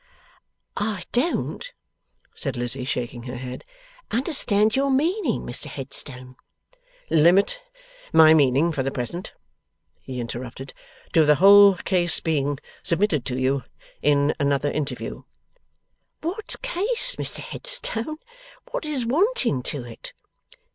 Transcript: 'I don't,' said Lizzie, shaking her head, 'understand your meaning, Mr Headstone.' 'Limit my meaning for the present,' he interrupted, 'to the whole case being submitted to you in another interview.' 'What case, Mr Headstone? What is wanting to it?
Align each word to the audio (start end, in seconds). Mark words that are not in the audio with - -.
'I 0.77 1.03
don't,' 1.11 1.73
said 2.33 2.57
Lizzie, 2.57 2.85
shaking 2.85 3.21
her 3.29 3.35
head, 3.37 3.63
'understand 4.09 4.75
your 4.75 4.89
meaning, 4.89 5.43
Mr 5.45 5.65
Headstone.' 5.65 6.37
'Limit 7.11 7.61
my 8.11 8.33
meaning 8.33 8.71
for 8.71 8.81
the 8.81 8.89
present,' 8.89 9.33
he 9.99 10.19
interrupted, 10.19 10.73
'to 11.13 11.23
the 11.23 11.35
whole 11.35 11.75
case 11.75 12.19
being 12.19 12.57
submitted 12.81 13.25
to 13.25 13.37
you 13.37 13.63
in 14.01 14.33
another 14.39 14.71
interview.' 14.71 15.21
'What 16.21 16.59
case, 16.63 17.15
Mr 17.17 17.37
Headstone? 17.37 18.17
What 18.71 18.85
is 18.85 19.05
wanting 19.05 19.61
to 19.61 19.85
it? 19.85 20.13